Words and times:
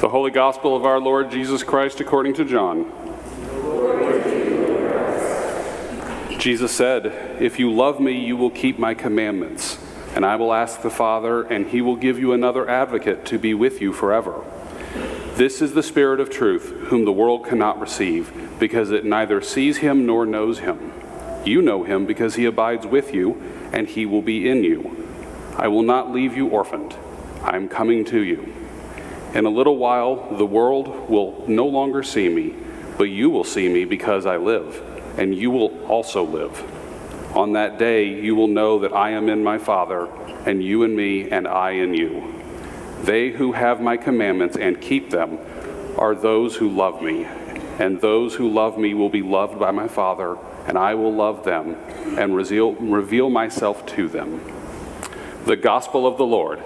The 0.00 0.08
Holy 0.08 0.32
Gospel 0.32 0.74
of 0.74 0.84
our 0.84 0.98
Lord 0.98 1.30
Jesus 1.30 1.62
Christ 1.62 2.00
according 2.00 2.34
to 2.34 2.44
John. 2.44 2.90
Jesus 6.38 6.72
said, 6.72 7.06
If 7.40 7.60
you 7.60 7.72
love 7.72 8.00
me, 8.00 8.18
you 8.18 8.36
will 8.36 8.50
keep 8.50 8.76
my 8.76 8.94
commandments, 8.94 9.78
and 10.16 10.26
I 10.26 10.34
will 10.34 10.52
ask 10.52 10.82
the 10.82 10.90
Father, 10.90 11.42
and 11.44 11.68
he 11.68 11.80
will 11.80 11.94
give 11.94 12.18
you 12.18 12.32
another 12.32 12.68
advocate 12.68 13.24
to 13.26 13.38
be 13.38 13.54
with 13.54 13.80
you 13.80 13.92
forever. 13.92 14.42
This 15.36 15.62
is 15.62 15.74
the 15.74 15.82
Spirit 15.82 16.18
of 16.18 16.28
truth, 16.28 16.70
whom 16.88 17.04
the 17.04 17.12
world 17.12 17.46
cannot 17.46 17.80
receive, 17.80 18.32
because 18.58 18.90
it 18.90 19.04
neither 19.04 19.40
sees 19.40 19.78
him 19.78 20.06
nor 20.06 20.26
knows 20.26 20.58
him. 20.58 20.92
You 21.44 21.62
know 21.62 21.84
him 21.84 22.04
because 22.04 22.34
he 22.34 22.46
abides 22.46 22.84
with 22.84 23.14
you, 23.14 23.40
and 23.72 23.88
he 23.88 24.06
will 24.06 24.22
be 24.22 24.48
in 24.48 24.64
you. 24.64 25.06
I 25.56 25.68
will 25.68 25.82
not 25.82 26.10
leave 26.10 26.36
you 26.36 26.48
orphaned. 26.48 26.96
I 27.42 27.54
am 27.54 27.68
coming 27.68 28.04
to 28.06 28.20
you. 28.20 28.52
In 29.34 29.46
a 29.46 29.50
little 29.50 29.76
while, 29.76 30.36
the 30.36 30.46
world 30.46 31.10
will 31.10 31.44
no 31.48 31.66
longer 31.66 32.04
see 32.04 32.28
me, 32.28 32.54
but 32.96 33.04
you 33.04 33.30
will 33.30 33.42
see 33.42 33.68
me 33.68 33.84
because 33.84 34.26
I 34.26 34.36
live, 34.36 34.80
and 35.18 35.34
you 35.34 35.50
will 35.50 35.84
also 35.86 36.22
live. 36.22 36.62
On 37.36 37.54
that 37.54 37.76
day, 37.76 38.04
you 38.04 38.36
will 38.36 38.46
know 38.46 38.78
that 38.78 38.92
I 38.92 39.10
am 39.10 39.28
in 39.28 39.42
my 39.42 39.58
Father, 39.58 40.06
and 40.46 40.62
you 40.62 40.84
in 40.84 40.94
me, 40.94 41.28
and 41.28 41.48
I 41.48 41.72
in 41.72 41.94
you. 41.94 42.32
They 43.02 43.30
who 43.30 43.50
have 43.50 43.80
my 43.80 43.96
commandments 43.96 44.56
and 44.56 44.80
keep 44.80 45.10
them 45.10 45.40
are 45.98 46.14
those 46.14 46.54
who 46.54 46.70
love 46.70 47.02
me, 47.02 47.26
and 47.80 48.00
those 48.00 48.36
who 48.36 48.48
love 48.48 48.78
me 48.78 48.94
will 48.94 49.08
be 49.08 49.22
loved 49.22 49.58
by 49.58 49.72
my 49.72 49.88
Father, 49.88 50.38
and 50.68 50.78
I 50.78 50.94
will 50.94 51.12
love 51.12 51.44
them 51.44 51.74
and 52.16 52.36
reveal, 52.36 52.74
reveal 52.74 53.30
myself 53.30 53.84
to 53.86 54.08
them. 54.08 54.40
The 55.44 55.56
Gospel 55.56 56.06
of 56.06 56.18
the 56.18 56.24
Lord. 56.24 56.60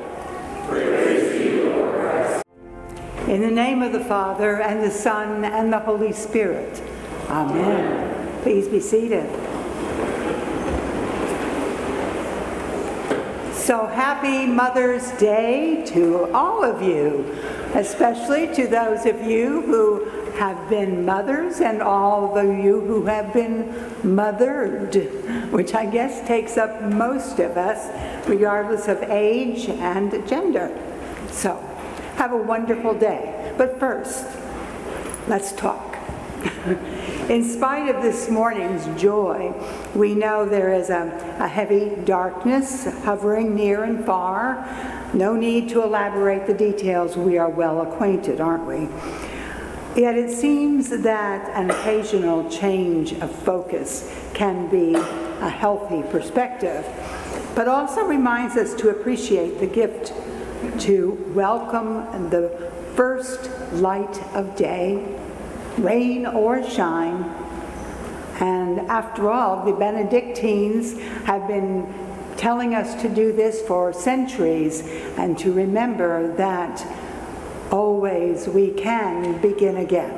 In 3.29 3.43
the 3.43 3.51
name 3.51 3.82
of 3.82 3.93
the 3.93 4.01
Father, 4.01 4.62
and 4.62 4.82
the 4.82 4.90
Son, 4.90 5.45
and 5.45 5.71
the 5.71 5.80
Holy 5.80 6.12
Spirit. 6.12 6.80
Amen. 7.29 8.40
Please 8.43 8.68
be 8.68 8.80
seated. 8.80 9.29
So 13.52 13.84
happy 13.84 14.46
Mother's 14.46 15.10
Day 15.18 15.84
to 15.88 16.32
all 16.32 16.65
of 16.65 16.80
you, 16.80 17.37
especially 17.74 18.46
to 18.54 18.66
those 18.66 19.04
of 19.04 19.21
you 19.21 19.60
who 19.60 20.06
have 20.38 20.71
been 20.71 21.04
mothers 21.04 21.60
and 21.60 21.82
all 21.82 22.38
of 22.38 22.46
you 22.46 22.80
who 22.80 23.04
have 23.04 23.34
been 23.34 23.71
mothered, 24.02 24.95
which 25.52 25.74
I 25.74 25.84
guess 25.84 26.26
takes 26.26 26.56
up 26.56 26.80
most 26.80 27.40
of 27.40 27.59
us, 27.59 28.26
regardless 28.26 28.88
of 28.88 29.02
age 29.02 29.68
and 29.68 30.26
gender. 30.26 30.74
So 31.30 31.68
have 32.19 32.33
a 32.33 32.37
wonderful 32.37 32.95
day. 32.95 33.55
But 33.57 33.79
first, 33.79 34.27
let's 35.29 35.52
talk. 35.52 35.97
In 37.29 37.45
spite 37.45 37.95
of 37.95 38.02
this 38.02 38.29
morning's 38.29 38.87
joy, 39.01 39.55
we 39.95 40.16
know 40.16 40.45
there 40.45 40.74
is 40.74 40.91
a, 40.91 41.37
a, 41.39 41.46
heavy 41.46 41.95
darkness 42.05 42.87
hovering 43.05 43.55
near 43.55 43.85
and 43.85 44.05
far. 44.05 44.66
No 45.15 45.37
need 45.37 45.69
to 45.69 45.83
elaborate 45.85 46.49
the 46.49 46.55
details. 46.55 47.16
We 47.16 47.39
are 47.39 47.51
well 47.51 47.83
acquainted, 47.83 48.41
aren't 48.41 48.66
we? 48.66 48.89
Yet 50.01 50.16
it 50.16 50.33
seems 50.33 50.89
that 50.91 51.49
an 51.51 51.71
occasional 51.71 52.51
change 52.51 53.13
of 53.13 53.30
focus 53.30 54.13
can 54.35 54.69
be 54.69 54.95
a 54.95 55.49
healthy 55.49 56.02
perspective, 56.11 56.85
but 57.55 57.69
also 57.69 58.02
reminds 58.02 58.57
us 58.57 58.74
to 58.74 58.89
appreciate 58.89 59.61
the 59.61 59.66
gift 59.69 60.13
to 60.80 61.12
welcome 61.34 62.30
the 62.30 62.70
first 62.95 63.51
light 63.73 64.22
of 64.34 64.56
day, 64.56 65.16
rain 65.78 66.27
or 66.27 66.69
shine. 66.69 67.25
And 68.41 68.81
after 68.91 69.31
all, 69.31 69.65
the 69.65 69.72
Benedictines 69.72 70.99
have 71.25 71.47
been 71.49 71.93
telling 72.37 72.75
us 72.75 73.00
to 73.03 73.09
do 73.09 73.33
this 73.33 73.60
for 73.62 73.93
centuries 73.93 74.83
and 75.19 75.37
to 75.38 75.53
remember 75.53 76.34
that 76.37 76.87
always 77.71 78.49
we 78.49 78.71
can 78.71 79.41
begin 79.41 79.77
again. 79.77 80.15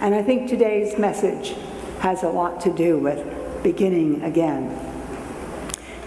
And 0.00 0.14
I 0.14 0.22
think 0.22 0.48
today's 0.48 0.98
message 0.98 1.54
has 2.00 2.22
a 2.22 2.28
lot 2.28 2.60
to 2.62 2.72
do 2.72 2.98
with 2.98 3.62
beginning 3.62 4.22
again. 4.22 4.89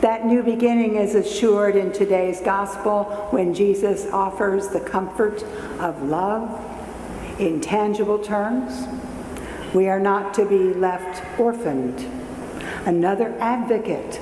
That 0.03 0.25
new 0.25 0.43
beginning 0.43 0.97
is 0.97 1.15
assured 1.15 1.77
in 1.77 1.93
today's 1.93 2.41
gospel 2.41 3.05
when 3.29 3.53
Jesus 3.53 4.05
offers 4.11 4.67
the 4.67 4.81
comfort 4.81 5.41
of 5.79 6.03
love 6.03 6.59
in 7.39 7.61
tangible 7.61 8.19
terms. 8.19 8.85
We 9.73 9.87
are 9.87 10.01
not 10.01 10.33
to 10.33 10.45
be 10.45 10.73
left 10.73 11.23
orphaned. 11.39 12.05
Another 12.85 13.33
advocate, 13.39 14.19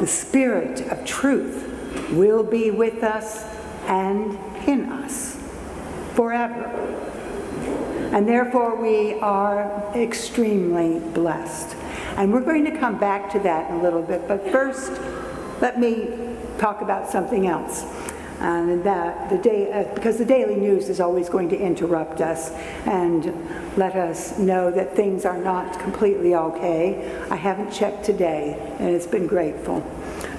the 0.00 0.06
Spirit 0.06 0.82
of 0.92 1.06
truth, 1.06 1.64
will 2.12 2.42
be 2.42 2.70
with 2.70 3.02
us 3.02 3.42
and 3.86 4.38
in 4.68 4.84
us 4.84 5.42
forever. 6.12 6.66
And 8.12 8.28
therefore, 8.28 8.74
we 8.76 9.14
are 9.20 9.82
extremely 9.94 10.98
blessed. 11.14 11.74
And 12.16 12.32
we're 12.32 12.40
going 12.40 12.64
to 12.64 12.78
come 12.78 12.98
back 12.98 13.30
to 13.32 13.38
that 13.40 13.70
in 13.70 13.76
a 13.76 13.82
little 13.82 14.02
bit. 14.02 14.26
But 14.26 14.50
first, 14.50 14.90
let 15.60 15.78
me 15.78 16.08
talk 16.58 16.80
about 16.80 17.10
something 17.10 17.46
else. 17.46 17.84
And 18.40 18.84
that 18.84 19.30
the 19.30 19.38
day, 19.38 19.72
uh, 19.72 19.94
because 19.94 20.18
the 20.18 20.24
daily 20.24 20.56
news 20.56 20.88
is 20.88 21.00
always 21.00 21.28
going 21.28 21.48
to 21.50 21.58
interrupt 21.58 22.20
us 22.20 22.50
and 22.86 23.24
let 23.78 23.94
us 23.96 24.38
know 24.38 24.70
that 24.70 24.94
things 24.94 25.24
are 25.24 25.38
not 25.38 25.78
completely 25.80 26.34
okay. 26.34 27.18
I 27.30 27.36
haven't 27.36 27.72
checked 27.72 28.04
today, 28.04 28.56
and 28.78 28.90
it's 28.90 29.06
been 29.06 29.26
grateful. 29.26 29.82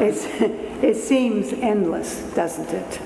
it's, 0.00 0.24
it 0.82 0.96
seems 0.96 1.52
endless, 1.52 2.22
doesn't 2.34 2.70
it? 2.70 3.00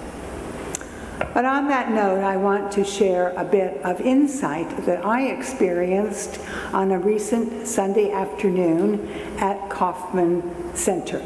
But 1.32 1.44
on 1.44 1.68
that 1.68 1.92
note, 1.92 2.24
I 2.24 2.36
want 2.36 2.72
to 2.72 2.84
share 2.84 3.32
a 3.36 3.44
bit 3.44 3.80
of 3.84 4.00
insight 4.00 4.84
that 4.84 5.04
I 5.04 5.28
experienced 5.28 6.41
on 6.72 6.91
a 6.91 6.98
recent 6.98 7.68
Sunday 7.68 8.10
afternoon 8.10 9.08
at 9.38 9.70
Kauffman 9.70 10.74
Center. 10.74 11.22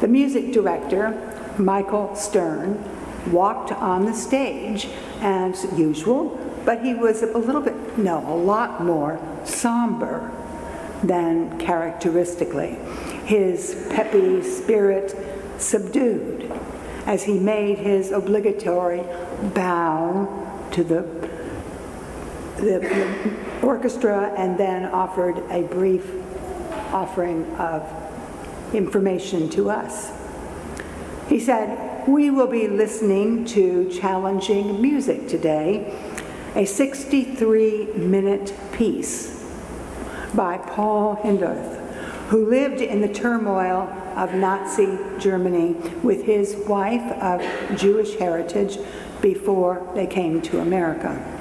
The 0.00 0.08
music 0.08 0.52
director, 0.52 1.54
Michael 1.58 2.14
Stern, 2.14 2.84
walked 3.30 3.72
on 3.72 4.04
the 4.04 4.14
stage 4.14 4.88
as 5.20 5.66
usual, 5.78 6.38
but 6.66 6.84
he 6.84 6.94
was 6.94 7.22
a 7.22 7.38
little 7.38 7.62
bit, 7.62 7.98
no, 7.98 8.18
a 8.18 8.36
lot 8.36 8.84
more 8.84 9.18
somber 9.44 10.30
than 11.02 11.58
characteristically. 11.58 12.76
His 13.24 13.86
peppy 13.90 14.42
spirit 14.42 15.16
subdued 15.58 16.52
as 17.06 17.24
he 17.24 17.38
made 17.38 17.78
his 17.78 18.10
obligatory 18.12 19.02
bow 19.54 20.68
to 20.72 20.84
the, 20.84 21.02
the, 22.56 22.78
the 22.78 23.66
orchestra 23.66 24.32
and 24.36 24.58
then 24.58 24.86
offered 24.86 25.38
a 25.50 25.62
brief 25.62 26.06
offering 26.92 27.44
of 27.56 27.82
information 28.74 29.48
to 29.50 29.70
us. 29.70 30.12
He 31.28 31.40
said, 31.40 32.06
We 32.08 32.30
will 32.30 32.46
be 32.46 32.68
listening 32.68 33.44
to 33.46 33.88
challenging 33.90 34.80
music 34.82 35.28
today, 35.28 35.96
a 36.54 36.64
63 36.64 37.86
minute 37.94 38.52
piece 38.72 39.40
by 40.34 40.58
Paul 40.58 41.16
Hindemith, 41.16 41.76
who 42.28 42.48
lived 42.48 42.80
in 42.80 43.00
the 43.00 43.12
turmoil 43.12 43.96
of 44.16 44.34
Nazi 44.34 44.98
Germany 45.18 45.74
with 46.02 46.24
his 46.24 46.56
wife 46.68 47.12
of 47.22 47.40
Jewish 47.78 48.16
heritage 48.16 48.78
before 49.20 49.86
they 49.94 50.06
came 50.06 50.40
to 50.42 50.60
America. 50.60 51.38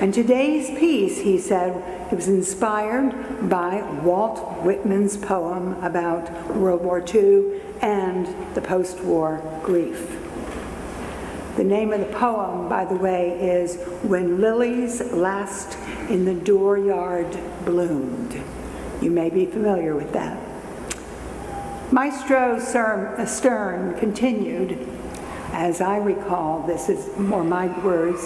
And 0.00 0.14
today's 0.14 0.70
piece, 0.78 1.18
he 1.18 1.38
said, 1.38 1.76
it 2.10 2.16
was 2.16 2.26
inspired 2.26 3.48
by 3.48 3.82
Walt 4.02 4.38
Whitman's 4.62 5.16
poem 5.16 5.74
about 5.84 6.56
World 6.56 6.82
War 6.82 7.04
II 7.06 7.60
and 7.82 8.26
the 8.54 8.62
post 8.62 9.00
war 9.00 9.42
grief. 9.62 10.18
The 11.56 11.64
name 11.64 11.92
of 11.92 12.00
the 12.00 12.06
poem, 12.06 12.68
by 12.68 12.86
the 12.86 12.94
way, 12.94 13.38
is 13.40 13.76
When 14.02 14.40
Lilacs 14.40 15.00
Last 15.12 15.76
in 16.08 16.24
the 16.24 16.34
Dooryard 16.34 17.38
Bloomed. 17.64 18.42
You 19.02 19.10
may 19.10 19.28
be 19.28 19.46
familiar 19.46 19.94
with 19.94 20.12
that. 20.12 20.49
Maestro 21.92 22.60
Stern 22.60 23.98
continued, 23.98 24.78
as 25.52 25.80
I 25.80 25.96
recall, 25.96 26.64
this 26.64 26.88
is 26.88 27.18
more 27.18 27.42
my 27.42 27.66
words, 27.80 28.24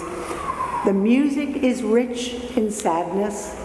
the 0.85 0.93
music 0.93 1.63
is 1.63 1.81
rich 1.81 2.35
in 2.55 2.69
sadness, 2.69 3.59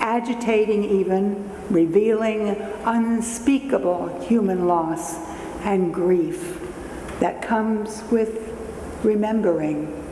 agitating 0.00 0.84
even, 0.84 1.50
revealing 1.68 2.56
unspeakable 2.86 4.18
human 4.26 4.66
loss 4.66 5.16
and 5.62 5.92
grief. 5.92 6.58
that 7.20 7.42
comes 7.42 8.02
with 8.10 8.52
remembering. 9.04 10.02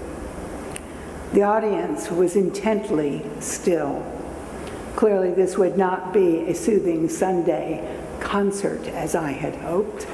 The 1.32 1.43
audience 1.43 2.11
was 2.11 2.37
intently 2.37 3.23
still. 3.40 4.05
Clearly, 4.94 5.32
this 5.32 5.56
would 5.56 5.78
not 5.78 6.12
be 6.12 6.40
a 6.40 6.55
soothing 6.55 7.08
Sunday 7.08 8.01
concert 8.32 8.88
as 8.88 9.14
I 9.14 9.32
had 9.32 9.55
hoped. 9.56 10.06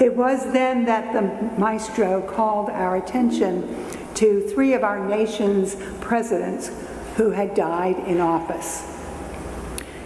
It 0.00 0.16
was 0.16 0.50
then 0.54 0.86
that 0.86 1.12
the 1.12 1.20
maestro 1.60 2.22
called 2.22 2.70
our 2.70 2.96
attention 2.96 3.86
to 4.14 4.40
three 4.48 4.72
of 4.72 4.82
our 4.82 5.06
nation's 5.06 5.76
presidents 6.00 6.70
who 7.16 7.28
had 7.28 7.54
died 7.54 7.98
in 8.08 8.20
office. 8.20 8.88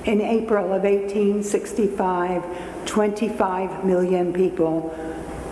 In 0.07 0.21
April 0.21 0.73
of 0.73 0.83
1865, 0.83 2.85
25 2.85 3.85
million 3.85 4.33
people 4.33 4.93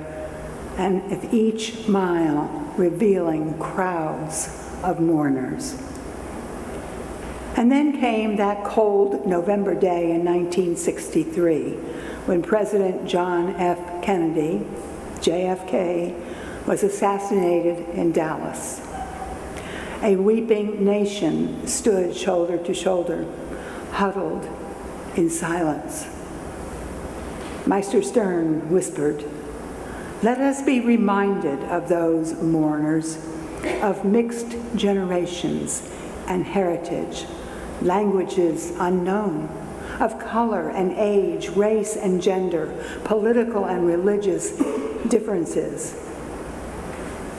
and 0.78 1.10
with 1.10 1.34
each 1.34 1.88
mile 1.88 2.74
revealing 2.78 3.58
crowds 3.58 4.64
of 4.84 5.00
mourners. 5.00 5.82
And 7.56 7.72
then 7.72 8.00
came 8.00 8.36
that 8.36 8.64
cold 8.64 9.26
November 9.26 9.74
day 9.74 10.12
in 10.12 10.24
1963 10.24 11.72
when 12.28 12.44
President 12.44 13.08
John 13.08 13.56
F. 13.56 14.04
Kennedy, 14.04 14.64
JFK, 15.22 16.68
was 16.68 16.84
assassinated 16.84 17.90
in 17.96 18.12
Dallas. 18.12 18.82
A 20.04 20.16
weeping 20.16 20.86
nation 20.86 21.66
stood 21.66 22.16
shoulder 22.16 22.60
to 22.60 22.74
shoulder, 22.76 23.26
huddled 23.94 24.48
in 25.16 25.32
silence. 25.32 26.06
Meister 27.66 28.04
Stern 28.04 28.70
whispered, 28.70 29.24
Let 30.24 30.40
us 30.40 30.64
be 30.64 30.80
reminded 30.80 31.64
of 31.66 31.90
those 31.90 32.34
mourners, 32.42 33.18
of 33.82 34.04
mixed 34.04 34.56
generations 34.76 35.90
and 36.28 36.44
heritage 36.44 37.26
languages 37.82 38.74
unknown, 38.80 39.48
of 40.00 40.20
color 40.20 40.70
and 40.70 40.92
age, 40.94 41.50
race 41.50 41.96
and 41.96 42.22
gender, 42.22 42.74
political 43.04 43.66
and 43.66 43.86
religious 43.86 44.58
differences. 45.08 46.04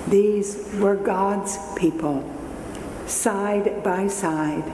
These 0.06 0.72
were 0.74 0.96
God's 0.96 1.58
people, 1.76 2.28
side 3.06 3.82
by 3.82 4.06
side, 4.06 4.64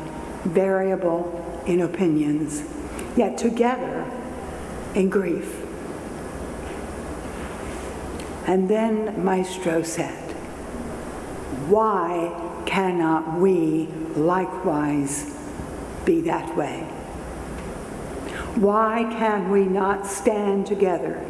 variable 0.45 1.63
in 1.67 1.81
opinions, 1.81 2.63
yet 3.17 3.39
together 3.39 4.05
in 4.95 5.09
grief. 5.09 5.64
And 8.47 8.69
then 8.69 9.25
Maestro 9.25 9.83
said, 9.83 10.33
Why 11.69 12.63
cannot 12.67 13.39
we 13.39 13.87
likewise 14.15 15.35
be 16.05 16.21
that 16.23 16.55
way? 16.57 16.81
Why 18.57 19.07
can 19.11 19.51
we 19.51 19.65
not 19.65 20.07
stand 20.07 20.67
together, 20.67 21.25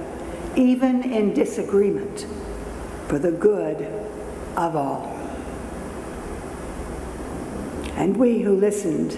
even 0.57 1.03
in 1.03 1.33
disagreement, 1.33 2.27
for 3.09 3.19
the 3.19 3.31
good 3.31 3.83
of 4.57 4.77
all? 4.77 5.07
And 7.97 8.17
we 8.17 8.43
who 8.43 8.57
listened 8.57 9.17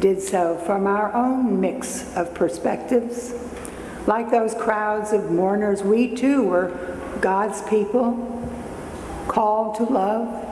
did 0.00 0.20
so 0.20 0.56
from 0.58 0.86
our 0.86 1.14
own 1.14 1.60
mix 1.60 2.14
of 2.16 2.34
perspectives. 2.34 3.32
Like 4.06 4.30
those 4.30 4.54
crowds 4.54 5.12
of 5.12 5.30
mourners, 5.30 5.82
we 5.82 6.14
too 6.14 6.42
were 6.42 6.97
God's 7.20 7.62
people, 7.62 8.16
called 9.28 9.76
to 9.76 9.84
love, 9.84 10.44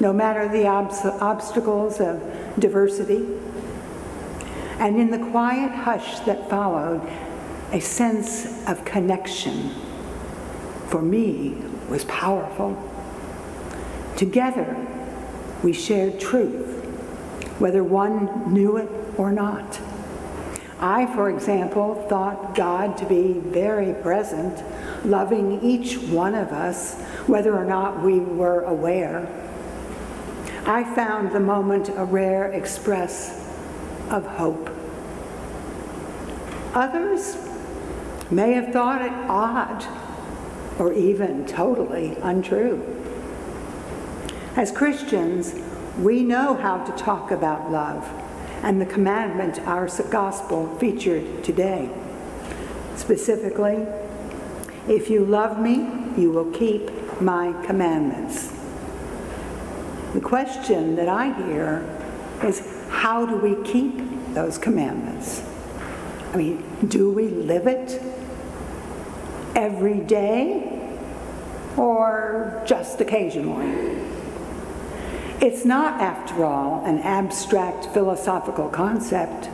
no 0.00 0.12
matter 0.12 0.48
the 0.48 0.66
obstacles 0.66 2.00
of 2.00 2.22
diversity. 2.58 3.26
And 4.78 4.98
in 4.98 5.10
the 5.10 5.30
quiet 5.30 5.70
hush 5.70 6.18
that 6.20 6.50
followed, 6.50 7.00
a 7.72 7.80
sense 7.80 8.66
of 8.68 8.84
connection 8.84 9.70
for 10.88 11.00
me 11.00 11.56
was 11.88 12.04
powerful. 12.04 12.76
Together, 14.16 14.76
we 15.62 15.72
shared 15.72 16.20
truth, 16.20 16.84
whether 17.58 17.82
one 17.82 18.52
knew 18.52 18.76
it 18.76 18.88
or 19.16 19.32
not. 19.32 19.80
I, 20.80 21.06
for 21.14 21.30
example, 21.30 22.04
thought 22.08 22.54
God 22.54 22.96
to 22.98 23.06
be 23.06 23.32
very 23.32 23.94
present, 23.94 24.62
loving 25.04 25.62
each 25.62 25.98
one 25.98 26.34
of 26.34 26.48
us, 26.48 27.00
whether 27.26 27.56
or 27.56 27.64
not 27.64 28.02
we 28.02 28.18
were 28.18 28.62
aware. 28.62 29.28
I 30.66 30.82
found 30.94 31.32
the 31.32 31.40
moment 31.40 31.90
a 31.90 32.04
rare 32.04 32.50
express 32.52 33.46
of 34.10 34.24
hope. 34.24 34.70
Others 36.74 37.36
may 38.30 38.52
have 38.52 38.72
thought 38.72 39.02
it 39.02 39.12
odd 39.28 39.86
or 40.78 40.92
even 40.92 41.46
totally 41.46 42.16
untrue. 42.22 42.82
As 44.56 44.72
Christians, 44.72 45.54
we 45.98 46.22
know 46.22 46.54
how 46.54 46.84
to 46.84 46.92
talk 46.92 47.30
about 47.30 47.70
love 47.70 48.04
and 48.62 48.80
the 48.80 48.86
commandment 48.86 49.60
our 49.60 49.88
gospel 50.10 50.74
featured 50.78 51.44
today. 51.44 51.90
Specifically, 52.96 53.86
if 54.88 55.08
you 55.08 55.24
love 55.24 55.58
me, 55.58 55.86
you 56.16 56.30
will 56.30 56.50
keep 56.50 56.90
my 57.20 57.52
commandments. 57.64 58.52
The 60.12 60.20
question 60.20 60.94
that 60.96 61.08
I 61.08 61.32
hear 61.44 61.88
is 62.42 62.62
how 62.90 63.24
do 63.24 63.36
we 63.36 63.62
keep 63.64 63.98
those 64.34 64.58
commandments? 64.58 65.42
I 66.32 66.36
mean, 66.36 66.64
do 66.86 67.10
we 67.10 67.28
live 67.28 67.66
it 67.66 68.02
every 69.56 70.00
day 70.00 70.70
or 71.76 72.62
just 72.66 73.00
occasionally? 73.00 74.02
It's 75.40 75.64
not, 75.64 76.00
after 76.00 76.44
all, 76.44 76.84
an 76.84 76.98
abstract 77.00 77.86
philosophical 77.86 78.68
concept. 78.68 79.48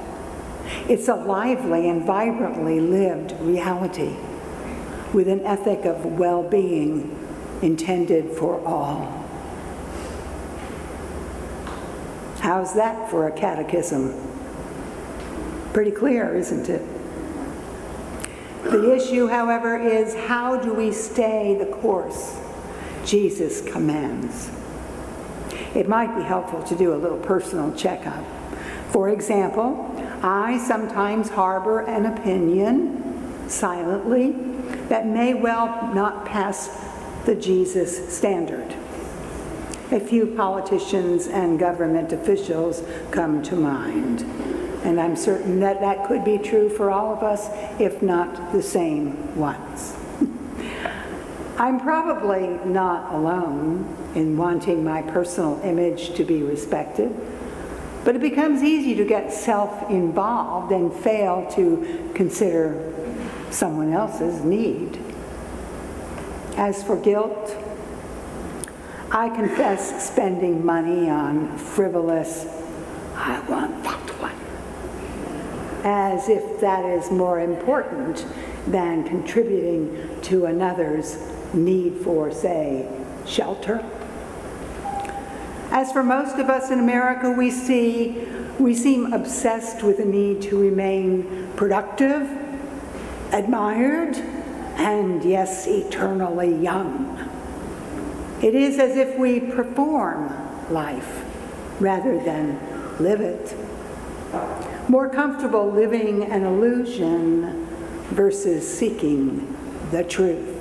It's 0.89 1.09
a 1.09 1.15
lively 1.15 1.89
and 1.89 2.05
vibrantly 2.05 2.81
lived 2.81 3.33
reality 3.41 4.17
with 5.13 5.29
an 5.29 5.41
ethic 5.45 5.85
of 5.85 6.05
well 6.05 6.43
being 6.43 7.17
intended 7.63 8.31
for 8.37 8.65
all. 8.67 9.21
How's 12.41 12.75
that 12.75 13.11
for 13.11 13.29
a 13.29 13.33
catechism? 13.33 14.15
Pretty 15.73 15.91
clear, 15.91 16.35
isn't 16.35 16.69
it? 16.69 16.83
The 18.65 18.95
issue, 18.95 19.27
however, 19.27 19.79
is 19.79 20.15
how 20.15 20.57
do 20.57 20.73
we 20.73 20.93
stay 20.93 21.57
the 21.59 21.67
course 21.67 22.39
Jesus 23.05 23.61
commands? 23.61 24.51
It 25.75 25.89
might 25.89 26.17
be 26.17 26.23
helpful 26.23 26.63
to 26.65 26.75
do 26.75 26.95
a 26.95 26.97
little 26.97 27.19
personal 27.19 27.73
checkup. 27.75 28.25
For 28.89 29.11
example, 29.11 29.95
I 30.23 30.59
sometimes 30.59 31.29
harbor 31.29 31.81
an 31.81 32.07
opinion 32.07 33.49
silently 33.49 34.50
that 34.91 35.07
may 35.07 35.33
well 35.33 35.95
not 35.95 36.27
pass 36.27 36.69
the 37.25 37.35
Jesus 37.37 38.13
standard. 38.13 38.75
A 39.93 40.01
few 40.01 40.27
politicians 40.27 41.29
and 41.29 41.61
government 41.61 42.13
officials 42.13 42.83
come 43.13 43.41
to 43.45 43.55
mind. 43.55 44.23
And 44.83 45.01
I'm 45.01 45.15
certain 45.15 45.61
that 45.61 45.81
that 45.81 46.09
could 46.09 46.25
be 46.25 46.39
true 46.39 46.69
for 46.69 46.91
all 46.91 47.15
of 47.15 47.23
us, 47.23 47.49
if 47.81 48.03
not 48.03 48.53
the 48.53 48.63
same 48.63 49.37
ones. 49.37 49.95
I'm 51.57 51.79
probably 51.79 52.49
not 52.65 53.15
alone 53.15 53.97
in 54.17 54.37
wanting 54.37 54.83
my 54.83 55.03
personal 55.03 55.61
image 55.63 56.15
to 56.15 56.25
be 56.25 56.43
respected. 56.43 57.15
But 58.03 58.17
it 58.17 58.23
becomes 58.23 58.65
easy 58.65 58.97
to 58.97 59.05
get 59.05 59.33
self-involved 59.33 60.73
and 60.73 60.93
fail 60.93 61.49
to 61.53 62.11
consider 62.15 63.00
someone 63.51 63.93
else's 63.93 64.45
need. 64.45 64.99
As 66.57 66.83
for 66.83 66.97
guilt, 66.97 67.57
I 69.11 69.29
confess 69.31 70.09
spending 70.09 70.65
money 70.65 71.11
on 71.11 71.59
frivolous, 71.59 72.47
I 73.17 73.41
want 73.49 73.83
that 73.83 74.11
one, 74.21 75.85
as 75.85 76.29
if 76.29 76.61
that 76.61 76.85
is 76.85 77.11
more 77.11 77.41
important 77.41 78.25
than 78.67 79.05
contributing 79.05 80.21
to 80.23 80.47
another's 80.47 81.19
need 81.53 81.97
for, 81.97 82.31
say, 82.31 82.89
shelter. 83.27 83.85
As 85.73 85.93
for 85.93 86.03
most 86.03 86.37
of 86.37 86.51
us 86.51 86.71
in 86.71 86.79
America, 86.79 87.31
we 87.31 87.51
see 87.51 88.27
we 88.61 88.75
seem 88.75 89.13
obsessed 89.13 89.83
with 89.83 89.97
the 89.97 90.05
need 90.05 90.43
to 90.43 90.61
remain 90.61 91.49
productive, 91.57 92.29
admired, 93.33 94.17
and 94.77 95.25
yes, 95.25 95.67
eternally 95.67 96.55
young. 96.55 97.17
It 98.43 98.55
is 98.55 98.79
as 98.79 98.97
if 98.97 99.19
we 99.19 99.41
perform 99.41 100.33
life 100.73 101.25
rather 101.79 102.19
than 102.19 102.59
live 102.99 103.21
it. 103.21 103.55
More 104.89 105.09
comfortable 105.09 105.71
living 105.71 106.25
an 106.25 106.45
illusion 106.45 107.67
versus 108.11 108.67
seeking 108.67 109.57
the 109.91 110.05
truth. 110.05 110.57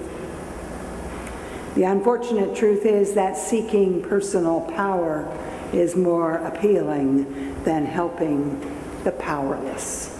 The 1.75 1.83
unfortunate 1.83 2.55
truth 2.55 2.85
is 2.85 3.13
that 3.13 3.37
seeking 3.37 4.01
personal 4.01 4.61
power 4.61 5.25
is 5.71 5.95
more 5.95 6.35
appealing 6.37 7.63
than 7.63 7.85
helping 7.85 8.59
the 9.03 9.11
powerless. 9.13 10.18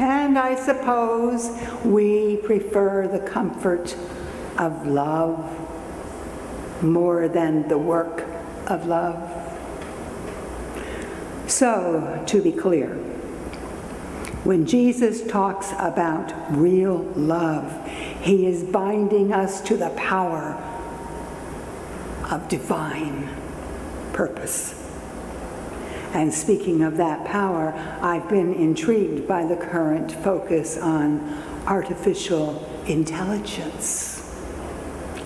And 0.00 0.38
I 0.38 0.54
suppose 0.54 1.50
we 1.84 2.38
prefer 2.38 3.06
the 3.06 3.18
comfort 3.18 3.94
of 4.56 4.86
love 4.86 5.44
more 6.82 7.28
than 7.28 7.68
the 7.68 7.76
work 7.76 8.24
of 8.66 8.86
love. 8.86 9.20
So, 11.46 12.24
to 12.28 12.40
be 12.40 12.50
clear, 12.50 12.94
when 14.42 14.64
Jesus 14.64 15.22
talks 15.26 15.72
about 15.72 16.32
real 16.50 17.02
love, 17.14 17.86
he 18.22 18.46
is 18.46 18.62
binding 18.64 19.34
us 19.34 19.60
to 19.62 19.76
the 19.76 19.90
power 19.90 20.54
of 22.30 22.48
divine 22.48 23.28
purpose. 24.14 24.79
And 26.12 26.32
speaking 26.32 26.82
of 26.82 26.96
that 26.96 27.24
power, 27.24 27.72
I've 28.02 28.28
been 28.28 28.52
intrigued 28.54 29.28
by 29.28 29.44
the 29.44 29.56
current 29.56 30.10
focus 30.10 30.76
on 30.76 31.20
artificial 31.66 32.66
intelligence. 32.86 34.16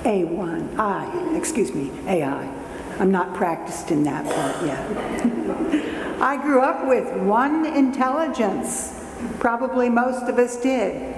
A1, 0.04 0.78
I, 0.78 1.36
excuse 1.36 1.72
me, 1.72 1.90
AI. 2.06 2.52
I'm 2.98 3.10
not 3.10 3.34
practiced 3.34 3.90
in 3.90 4.04
that 4.04 4.24
part 4.26 4.66
yet. 4.66 6.20
I 6.20 6.40
grew 6.42 6.60
up 6.60 6.86
with 6.86 7.10
one 7.22 7.66
intelligence. 7.66 8.92
Probably 9.40 9.88
most 9.88 10.28
of 10.28 10.38
us 10.38 10.56
did. 10.56 11.14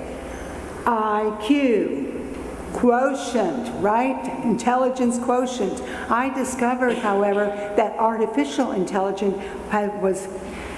IQ, 0.84 2.15
quotient, 2.76 3.82
right? 3.82 4.44
Intelligence 4.44 5.18
quotient. 5.18 5.80
I 6.10 6.32
discovered, 6.34 6.98
however, 6.98 7.46
that 7.76 7.98
artificial 7.98 8.72
intelligence 8.72 9.36
was 10.00 10.28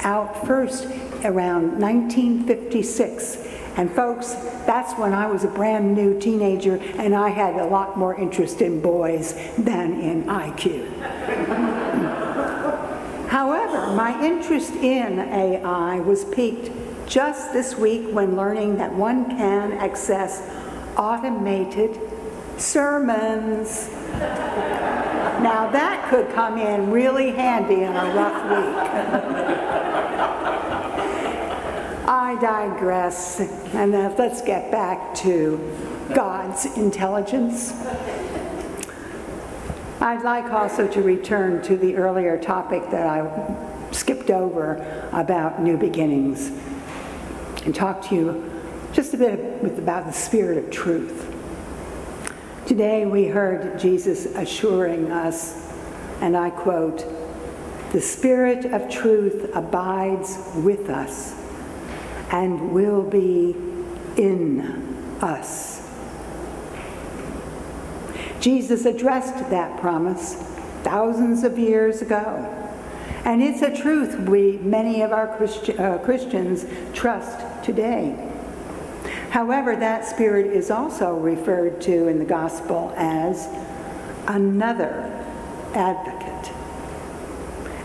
out 0.05 0.47
first 0.47 0.87
around 1.25 1.81
1956 1.81 3.49
and 3.79 3.91
folks, 3.95 4.35
that's 4.67 4.99
when 4.99 5.15
I 5.15 5.29
was 5.29 5.45
a 5.45 5.49
brand 5.49 5.95
new 5.95 6.19
teenager 6.19 6.81
and 6.99 7.15
I 7.15 7.29
had 7.29 7.55
a 7.55 7.65
lot 7.65 7.97
more 7.97 8.21
interest 8.21 8.61
in 8.61 8.81
boys 8.81 9.35
than 9.57 10.01
in 10.01 10.25
IQ. 10.25 10.99
However, 13.29 13.95
my 13.95 14.21
interest 14.21 14.73
in 14.73 15.21
AI 15.21 16.01
was 16.01 16.25
piqued 16.25 16.73
just 17.07 17.53
this 17.53 17.77
week 17.77 18.09
when 18.11 18.35
learning 18.35 18.79
that 18.79 18.93
one 18.93 19.31
can 19.31 19.75
access 19.75 20.41
automated 20.99 21.99
sermons. 22.59 23.89
Now 25.41 25.71
that 25.71 26.09
could 26.11 26.29
come 26.35 26.59
in 26.59 26.91
really 26.91 27.31
handy 27.31 27.83
in 27.83 27.97
a 27.97 28.15
rough 28.15 28.43
week. 28.51 29.69
I 32.09 32.37
digress, 32.41 33.41
and 33.75 33.95
uh, 33.95 34.15
let's 34.19 34.43
get 34.43 34.71
back 34.71 35.15
to 35.17 35.59
God's 36.15 36.65
intelligence. 36.77 37.73
I'd 40.01 40.23
like 40.23 40.51
also 40.53 40.89
to 40.89 41.03
return 41.03 41.63
to 41.63 41.77
the 41.77 41.97
earlier 41.97 42.39
topic 42.39 42.91
that 42.91 43.07
I 43.07 43.93
skipped 43.93 44.31
over 44.31 44.77
about 45.13 45.61
new 45.61 45.77
beginnings 45.77 46.51
and 47.65 47.75
talk 47.75 48.03
to 48.09 48.15
you 48.15 48.58
bit 49.63 49.79
about 49.79 50.07
the 50.07 50.13
spirit 50.13 50.59
of 50.59 50.71
truth. 50.71 51.35
Today 52.67 53.07
we 53.07 53.27
heard 53.27 53.79
Jesus 53.79 54.27
assuring 54.27 55.11
us, 55.11 55.73
and 56.21 56.37
I 56.37 56.51
quote, 56.51 57.05
the 57.93 58.01
spirit 58.01 58.67
of 58.67 58.91
truth 58.91 59.51
abides 59.55 60.39
with 60.57 60.91
us 60.91 61.35
and 62.31 62.73
will 62.73 63.03
be 63.03 63.57
in 64.19 64.61
us. 65.23 65.89
Jesus 68.41 68.85
addressed 68.85 69.49
that 69.51 69.81
promise 69.81 70.35
thousands 70.83 71.45
of 71.45 71.59
years 71.59 72.03
ago. 72.03 72.55
And 73.25 73.43
it's 73.43 73.63
a 73.63 73.75
truth 73.75 74.29
we, 74.29 74.59
many 74.59 75.03
of 75.03 75.13
our 75.13 75.37
Christi 75.37 75.77
uh, 75.77 75.99
Christians, 75.99 76.67
trust 76.93 77.65
today. 77.65 78.28
However, 79.31 79.77
that 79.77 80.07
spirit 80.07 80.47
is 80.47 80.71
also 80.71 81.15
referred 81.15 81.81
to 81.83 82.09
in 82.09 82.19
the 82.19 82.25
gospel 82.25 82.93
as 82.97 83.49
another 84.27 85.05
advocate. 85.75 86.53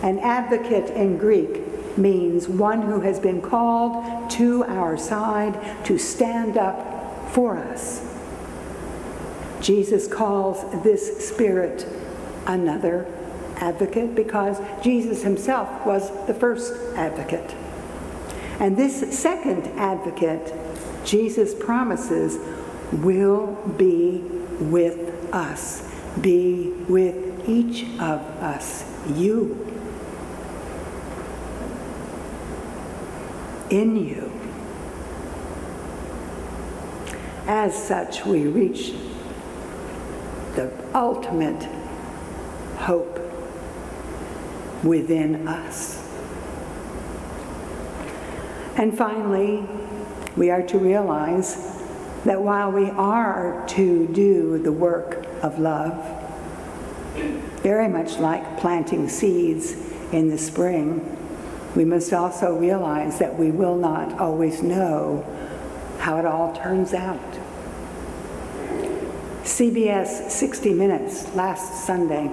An 0.04 0.20
advocate 0.20 0.90
in 0.92 1.18
Greek 1.18 1.98
means 1.98 2.48
one 2.48 2.82
who 2.82 3.02
has 3.02 3.20
been 3.20 3.42
called 3.42 4.30
to 4.32 4.64
our 4.66 4.98
side 4.98 5.86
to 5.86 5.98
stand 5.98 6.58
up 6.58 7.32
for 7.32 7.58
us. 7.58 8.10
Jesus 9.62 10.08
calls 10.08 10.84
this 10.84 11.28
spirit 11.28 11.88
another 12.48 13.06
advocate 13.58 14.16
because 14.16 14.60
Jesus 14.84 15.24
himself 15.24 15.86
was 15.86 16.10
the 16.28 16.34
first 16.34 16.74
advocate. 16.96 17.56
And 18.60 18.76
this 18.76 19.18
second 19.18 19.68
advocate, 19.80 20.54
Jesus 21.06 21.54
promises, 21.54 22.38
will 22.92 23.56
be 23.78 24.20
with 24.60 25.34
us, 25.34 25.90
be 26.22 26.70
with 26.88 27.48
each 27.48 27.84
of 28.00 28.22
us, 28.42 28.86
you 29.16 29.60
in 33.74 33.96
you. 33.96 34.32
As 37.48 37.76
such, 37.76 38.24
we 38.24 38.46
reach 38.46 38.94
the 40.56 40.72
ultimate 40.94 41.64
hope 42.78 43.20
within 44.84 45.48
us. 45.48 46.00
And 48.78 48.96
finally, 48.96 49.66
we 50.36 50.50
are 50.50 50.64
to 50.64 50.78
realize 50.78 51.80
that 52.26 52.42
while 52.42 52.72
we 52.72 52.90
are 52.92 53.66
to 53.68 54.08
do 54.08 54.58
the 54.58 54.72
work 54.72 55.26
of 55.42 55.60
love, 55.60 55.94
very 57.62 57.88
much 57.88 58.18
like 58.18 58.60
planting 58.60 59.08
seeds 59.10 59.74
in 60.12 60.30
the 60.30 60.38
spring, 60.38 61.18
we 61.76 61.86
must 61.86 62.14
also 62.14 62.56
realize 62.58 63.20
that 63.20 63.38
we 63.38 63.52
will 63.52 63.78
not 63.78 64.20
always 64.20 64.62
know 64.62 65.26
how 66.00 66.18
it 66.18 66.26
all 66.26 66.54
turns 66.56 66.94
out. 66.94 67.20
CBS 69.44 70.30
60 70.30 70.74
Minutes 70.74 71.34
last 71.36 71.86
Sunday 71.86 72.32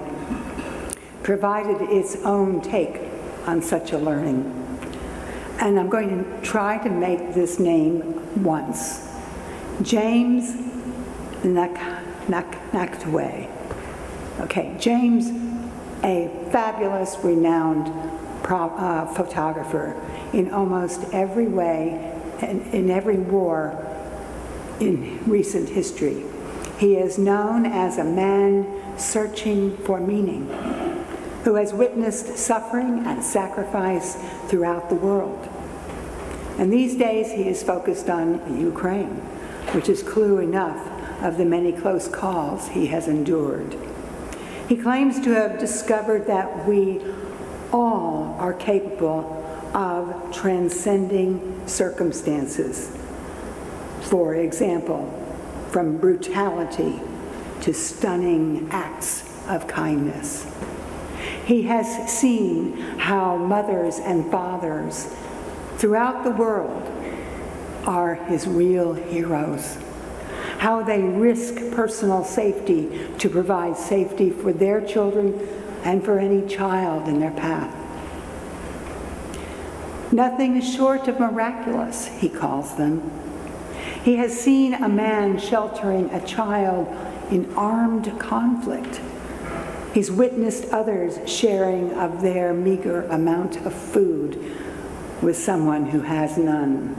provided 1.23 1.81
its 1.89 2.15
own 2.17 2.61
take 2.61 3.01
on 3.45 3.61
such 3.61 3.91
a 3.91 3.97
learning. 3.97 4.60
And 5.61 5.79
I'm 5.79 5.89
going 5.89 6.09
to 6.09 6.41
try 6.41 6.77
to 6.79 6.89
make 6.89 7.33
this 7.33 7.59
name 7.59 8.43
once. 8.43 9.07
James 9.81 10.55
Nachtwey. 11.43 13.49
Okay, 14.41 14.75
James 14.79 15.29
a 16.03 16.29
fabulous, 16.51 17.17
renowned 17.23 17.87
pro- 18.43 18.69
uh, 18.69 19.05
photographer 19.13 19.95
in 20.33 20.51
almost 20.51 21.03
every 21.13 21.47
way 21.47 22.11
and 22.41 22.61
in 22.73 22.89
every 22.89 23.17
war 23.17 23.87
in 24.79 25.23
recent 25.25 25.69
history. 25.69 26.25
He 26.79 26.95
is 26.95 27.19
known 27.19 27.67
as 27.67 27.99
a 27.99 28.03
man 28.03 28.97
searching 28.97 29.77
for 29.77 29.99
meaning, 29.99 30.47
who 31.43 31.55
has 31.55 31.73
witnessed 31.73 32.37
suffering 32.37 33.05
and 33.05 33.23
sacrifice 33.23 34.15
throughout 34.47 34.89
the 34.89 34.95
world. 34.95 35.47
And 36.57 36.71
these 36.71 36.95
days 36.95 37.31
he 37.31 37.47
is 37.47 37.63
focused 37.63 38.09
on 38.09 38.59
Ukraine, 38.59 39.15
which 39.73 39.89
is 39.89 40.03
clue 40.03 40.39
enough 40.39 40.87
of 41.23 41.37
the 41.37 41.45
many 41.45 41.71
close 41.71 42.07
calls 42.07 42.69
he 42.69 42.87
has 42.87 43.07
endured. 43.07 43.75
He 44.67 44.75
claims 44.77 45.19
to 45.21 45.31
have 45.31 45.59
discovered 45.59 46.27
that 46.27 46.67
we 46.67 47.01
all 47.71 48.35
are 48.39 48.53
capable 48.53 49.37
of 49.73 50.33
transcending 50.33 51.61
circumstances. 51.67 52.95
For 54.01 54.35
example, 54.35 55.09
from 55.69 55.97
brutality 55.97 56.99
to 57.61 57.73
stunning 57.73 58.67
acts 58.71 59.23
of 59.47 59.67
kindness. 59.67 60.45
He 61.45 61.63
has 61.63 62.11
seen 62.11 62.77
how 62.97 63.37
mothers 63.37 63.99
and 63.99 64.29
fathers 64.31 65.13
throughout 65.81 66.23
the 66.23 66.29
world 66.29 66.87
are 67.85 68.13
his 68.13 68.47
real 68.47 68.93
heroes. 68.93 69.79
How 70.59 70.83
they 70.83 71.01
risk 71.01 71.55
personal 71.71 72.23
safety 72.23 73.09
to 73.17 73.27
provide 73.27 73.75
safety 73.75 74.29
for 74.29 74.53
their 74.53 74.85
children 74.85 75.39
and 75.83 76.05
for 76.05 76.19
any 76.19 76.47
child 76.47 77.07
in 77.07 77.19
their 77.19 77.31
path. 77.31 77.75
Nothing 80.13 80.55
is 80.55 80.71
short 80.71 81.07
of 81.07 81.19
miraculous, 81.19 82.05
he 82.05 82.29
calls 82.29 82.75
them. 82.75 83.09
He 84.03 84.17
has 84.17 84.39
seen 84.39 84.75
a 84.75 84.87
man 84.87 85.39
sheltering 85.39 86.11
a 86.11 86.23
child 86.27 86.87
in 87.31 87.51
armed 87.55 88.19
conflict. 88.19 89.01
He's 89.95 90.11
witnessed 90.11 90.65
others 90.65 91.17
sharing 91.27 91.91
of 91.93 92.21
their 92.21 92.53
meager 92.53 93.01
amount 93.05 93.57
of 93.65 93.73
food 93.73 94.61
with 95.21 95.37
someone 95.37 95.85
who 95.85 96.01
has 96.01 96.37
none. 96.37 96.95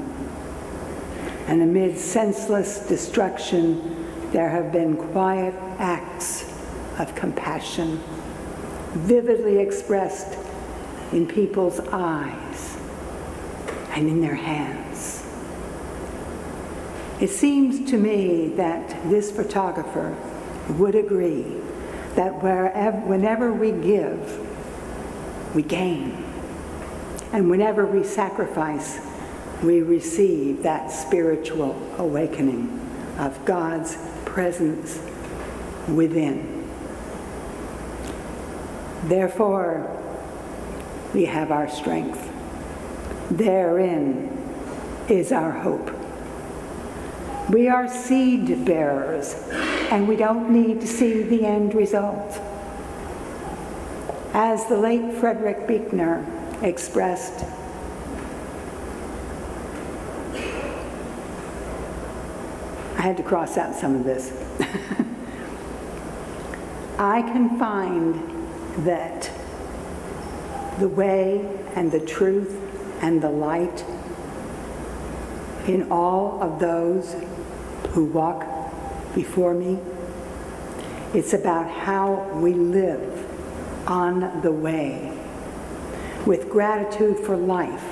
And 1.46 1.62
amid 1.62 1.98
senseless 1.98 2.86
destruction, 2.86 4.30
there 4.32 4.48
have 4.48 4.72
been 4.72 4.96
quiet 4.96 5.54
acts 5.78 6.50
of 6.98 7.14
compassion, 7.14 7.98
vividly 8.92 9.58
expressed 9.58 10.38
in 11.12 11.26
people's 11.26 11.80
eyes 11.92 12.76
and 13.90 14.08
in 14.08 14.20
their 14.20 14.34
hands. 14.34 15.26
It 17.20 17.30
seems 17.30 17.90
to 17.90 17.98
me 17.98 18.48
that 18.56 18.88
this 19.10 19.30
photographer 19.30 20.16
would 20.78 20.94
agree 20.94 21.44
that 22.14 22.42
wherever, 22.42 22.96
whenever 22.98 23.52
we 23.52 23.72
give, 23.72 25.54
we 25.54 25.62
gain. 25.62 26.31
And 27.32 27.48
whenever 27.48 27.86
we 27.86 28.04
sacrifice, 28.04 29.00
we 29.62 29.80
receive 29.80 30.62
that 30.64 30.90
spiritual 30.90 31.74
awakening 31.96 32.78
of 33.18 33.42
God's 33.44 33.96
presence 34.24 35.00
within. 35.88 36.68
Therefore, 39.04 39.98
we 41.14 41.24
have 41.24 41.50
our 41.50 41.68
strength. 41.68 42.30
Therein 43.30 44.28
is 45.08 45.32
our 45.32 45.52
hope. 45.52 45.90
We 47.50 47.68
are 47.68 47.88
seed 47.88 48.64
bearers, 48.64 49.34
and 49.90 50.06
we 50.06 50.16
don't 50.16 50.50
need 50.50 50.80
to 50.80 50.86
see 50.86 51.22
the 51.22 51.44
end 51.44 51.74
result. 51.74 52.40
As 54.34 54.66
the 54.66 54.76
late 54.76 55.14
Frederick 55.14 55.66
Buechner 55.66 56.24
expressed, 56.62 57.44
I 62.96 63.02
had 63.02 63.16
to 63.16 63.22
cross 63.22 63.56
out 63.56 63.74
some 63.74 63.96
of 63.96 64.04
this. 64.04 64.32
I 66.98 67.22
can 67.22 67.58
find 67.58 68.14
that 68.86 69.30
the 70.78 70.88
way 70.88 71.44
and 71.74 71.90
the 71.90 72.00
truth 72.00 72.56
and 73.02 73.20
the 73.20 73.28
light 73.28 73.84
in 75.66 75.90
all 75.90 76.40
of 76.42 76.60
those 76.60 77.16
who 77.90 78.04
walk 78.04 78.46
before 79.14 79.54
me. 79.54 79.78
It's 81.12 81.32
about 81.32 81.68
how 81.68 82.30
we 82.34 82.54
live 82.54 83.26
on 83.88 84.40
the 84.42 84.52
way 84.52 85.12
with 86.26 86.48
gratitude 86.48 87.18
for 87.18 87.36
life 87.36 87.84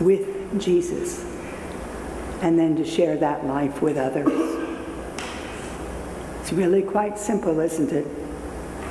with 0.00 0.60
Jesus 0.60 1.24
and 2.42 2.58
then 2.58 2.74
to 2.76 2.84
share 2.84 3.16
that 3.18 3.46
life 3.46 3.82
with 3.82 3.96
others. 3.96 4.28
It's 6.40 6.52
really 6.52 6.82
quite 6.82 7.18
simple, 7.18 7.60
isn't 7.60 7.92
it? 7.92 8.06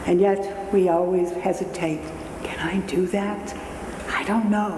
And 0.06 0.22
yet 0.22 0.72
we 0.72 0.88
always 0.88 1.32
hesitate. 1.32 2.02
Can 2.44 2.60
I 2.60 2.86
do 2.86 3.08
that? 3.08 3.56
I 4.10 4.24
don't 4.24 4.50
know. 4.50 4.78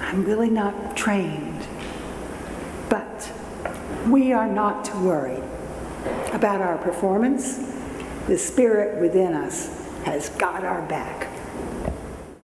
I'm 0.00 0.24
really 0.24 0.50
not 0.50 0.96
trained. 0.96 1.66
But 2.88 3.30
we 4.08 4.32
are 4.32 4.48
not 4.48 4.84
to 4.86 4.96
worry 4.98 5.40
about 6.32 6.60
our 6.60 6.78
performance. 6.78 7.58
The 8.26 8.38
Spirit 8.38 9.00
within 9.00 9.34
us 9.34 9.68
has 10.04 10.30
got 10.30 10.64
our 10.64 10.82
back. 10.88 11.27